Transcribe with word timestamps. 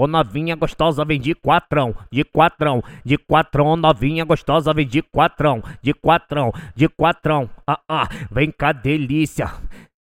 Ô 0.00 0.06
novinha 0.06 0.54
gostosa 0.54 1.04
vem 1.04 1.20
de 1.20 1.34
quatrão, 1.34 1.92
de 2.08 2.22
quatrão, 2.22 2.80
de 3.04 3.18
quatrão, 3.18 3.74
novinha 3.74 4.24
gostosa 4.24 4.72
vem 4.72 4.86
de 4.86 5.02
quatrão, 5.02 5.60
de 5.82 5.92
quatrão, 5.92 6.52
de 6.76 6.88
quatrão. 6.88 7.50
Ah 7.66 7.80
ah, 7.88 8.08
vem 8.30 8.52
cá 8.52 8.70
delícia. 8.70 9.52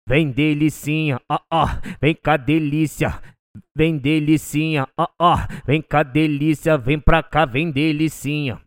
Vem 0.08 0.30
delicinha, 0.30 1.21
ah 1.29 1.42
ah, 1.50 1.80
vem 2.00 2.14
cá 2.14 2.37
delícia. 2.37 3.21
Vem 3.76 3.98
delicinha, 3.98 4.87
ah 4.96 5.11
ah, 5.18 5.49
vem 5.67 5.83
cá 5.83 6.04
delícia, 6.04 6.79
vem 6.79 7.01
pra 7.01 7.21
cá, 7.21 7.45
vem 7.45 7.72
delicinha. 7.72 8.61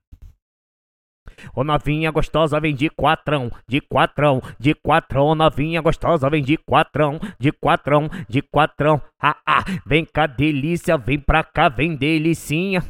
Ô 1.55 1.63
novinha 1.63 2.11
gostosa 2.11 2.59
vem 2.59 2.75
de 2.75 2.89
quatrão, 2.89 3.51
de 3.67 3.81
quatrão, 3.81 4.41
de 4.59 4.73
quatrão, 4.73 5.35
novinha 5.35 5.81
gostosa 5.81 6.29
vem 6.29 6.43
de 6.43 6.57
quatrão, 6.57 7.19
de 7.39 7.51
quatrão, 7.51 8.09
de 8.29 8.41
quatrão. 8.41 9.01
Ah 9.21 9.37
ah, 9.45 9.63
vem 9.85 10.05
cá 10.05 10.27
delícia, 10.27 10.97
vem 10.97 11.19
pra 11.19 11.43
cá, 11.43 11.69
vem 11.69 11.95
delicinha. 11.95 12.83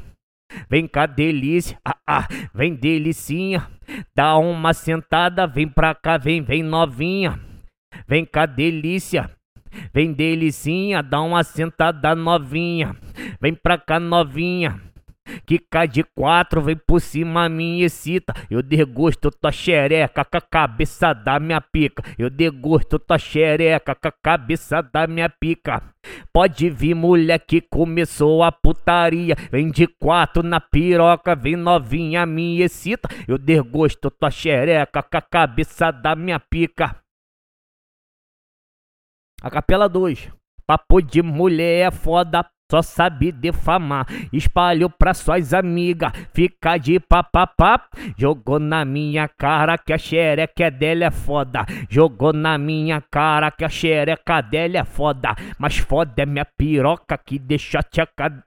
Vem 0.69 0.87
cá 0.87 1.05
delícia, 1.05 1.77
ah 1.83 1.97
ah, 2.07 2.27
vem 2.53 2.75
delicinha. 2.75 3.67
Dá 4.15 4.37
uma 4.37 4.73
sentada, 4.73 5.47
vem 5.47 5.67
pra 5.67 5.95
cá, 5.95 6.17
vem, 6.17 6.41
vem 6.41 6.61
novinha. 6.61 7.39
Vem 8.07 8.25
cá 8.25 8.45
delícia. 8.45 9.29
Vem 9.91 10.13
delicinha, 10.13 11.01
dá 11.01 11.21
uma 11.21 11.43
sentada 11.43 12.15
novinha. 12.15 12.95
Vem 13.41 13.55
pra 13.55 13.77
cá 13.77 13.99
novinha. 13.99 14.79
Que 15.45 15.59
cai 15.59 15.87
de 15.87 16.03
quatro, 16.03 16.61
vem 16.61 16.75
por 16.75 17.01
cima 17.01 17.49
me 17.49 17.83
excita. 17.83 18.33
Eu 18.49 18.61
degusto 18.61 19.29
tua 19.29 19.51
xereca 19.51 20.23
com 20.23 20.37
a 20.37 20.41
cabeça 20.41 21.13
da 21.13 21.39
minha 21.39 21.59
pica. 21.59 22.03
Eu 22.17 22.29
degusto 22.29 22.97
tua 22.97 23.17
xereca 23.17 23.95
com 23.95 24.07
a 24.07 24.11
cabeça 24.11 24.81
da 24.81 25.05
minha 25.07 25.29
pica. 25.29 25.81
Pode 26.31 26.69
vir 26.69 26.95
mulher 26.95 27.39
que 27.39 27.61
começou 27.61 28.43
a 28.43 28.51
putaria. 28.51 29.35
Vem 29.51 29.69
de 29.69 29.87
quatro 29.87 30.43
na 30.43 30.59
piroca, 30.59 31.35
vem 31.35 31.55
novinha 31.55 32.25
me 32.25 32.61
excita. 32.61 33.07
Eu 33.27 33.37
degusto 33.37 34.09
tua 34.09 34.31
xereca 34.31 35.03
com 35.03 35.17
a 35.17 35.21
cabeça 35.21 35.91
da 35.91 36.15
minha 36.15 36.39
pica. 36.39 36.95
A 39.41 39.49
capela 39.49 39.89
2. 39.89 40.31
Papo 40.65 41.01
de 41.01 41.21
mulher 41.21 41.87
é 41.87 41.91
foda, 41.91 42.49
só 42.69 42.81
sabe 42.81 43.31
defamar. 43.31 44.05
Espalhou 44.31 44.89
pra 44.89 45.13
suas 45.13 45.53
amigas, 45.53 46.11
fica 46.33 46.77
de 46.77 46.99
papapá. 46.99 47.87
Jogou 48.17 48.59
na 48.59 48.85
minha 48.85 49.27
cara 49.27 49.77
que 49.77 49.93
a 49.93 49.97
xereca 49.97 50.71
dela 50.71 51.05
é 51.05 51.11
foda. 51.11 51.65
Jogou 51.89 52.33
na 52.33 52.57
minha 52.57 53.01
cara 53.01 53.51
que 53.51 53.63
a 53.63 53.69
xereca 53.69 54.41
dela 54.41 54.79
é 54.79 54.83
foda. 54.83 55.35
Mas 55.57 55.77
foda 55.77 56.23
é 56.23 56.25
minha 56.25 56.45
piroca 56.57 57.17
que 57.17 57.37
deixa 57.37 57.79
a 57.79 57.83
tcheca 57.83 58.43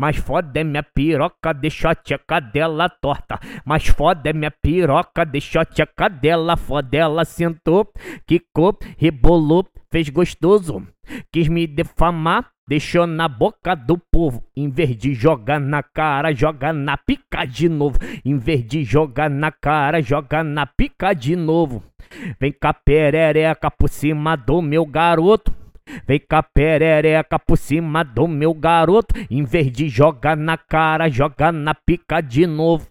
mas 0.00 0.16
foda 0.16 0.58
é 0.58 0.64
minha 0.64 0.82
piroca, 0.82 1.52
deixa 1.52 1.90
a 1.90 1.94
tia 1.94 2.18
cadela 2.18 2.88
torta. 2.88 3.38
Mas 3.66 3.86
foda 3.86 4.30
é 4.30 4.32
minha 4.32 4.50
piroca, 4.50 5.26
deixa 5.26 5.60
a 5.60 5.64
tia 5.66 5.84
cadela 5.84 6.56
foda. 6.56 6.96
Ela 6.96 7.22
sentou, 7.26 7.86
quicou, 8.26 8.78
rebolou, 8.96 9.66
fez 9.92 10.08
gostoso. 10.08 10.86
Quis 11.30 11.48
me 11.48 11.66
defamar, 11.66 12.50
deixou 12.70 13.04
na 13.04 13.26
boca 13.26 13.74
do 13.74 13.98
povo. 13.98 14.44
Em 14.56 14.70
vez 14.70 14.96
de 14.96 15.12
jogar 15.12 15.58
na 15.58 15.82
cara, 15.82 16.32
joga 16.32 16.72
na 16.72 16.96
pica 16.96 17.44
de 17.44 17.68
novo. 17.68 17.98
Em 18.24 18.38
vez 18.38 18.64
de 18.64 18.84
jogar 18.84 19.28
na 19.28 19.50
cara, 19.50 20.00
joga 20.00 20.44
na 20.44 20.64
pica 20.64 21.12
de 21.12 21.34
novo. 21.34 21.82
Vem 22.38 22.52
cá 22.52 22.72
perereca 22.72 23.72
por 23.72 23.88
cima 23.88 24.36
do 24.36 24.62
meu 24.62 24.86
garoto. 24.86 25.52
Vem 26.06 26.20
cá 26.20 26.44
perereca 26.44 27.40
por 27.40 27.58
cima 27.58 28.04
do 28.04 28.28
meu 28.28 28.54
garoto. 28.54 29.16
Em 29.28 29.42
vez 29.42 29.72
de 29.72 29.88
jogar 29.88 30.36
na 30.36 30.56
cara, 30.56 31.10
joga 31.10 31.50
na 31.50 31.74
pica 31.74 32.20
de 32.20 32.46
novo. 32.46 32.89